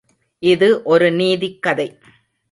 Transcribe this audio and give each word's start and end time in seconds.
இது 0.43 0.83
ஒரு 0.83 1.11
நீதிக் 1.11 1.61
கதை. 1.61 1.87